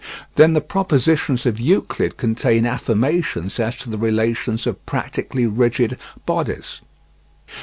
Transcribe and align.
Then 0.33 0.53
the 0.53 0.61
propositions 0.61 1.45
of 1.45 1.59
Euclid 1.59 2.17
contain 2.17 2.65
affirmations 2.65 3.59
as 3.59 3.75
to 3.75 3.89
the 3.91 3.99
relations 3.99 4.65
of 4.65 4.83
practically 4.87 5.45
rigid 5.45 5.95
bodies. 6.25 6.81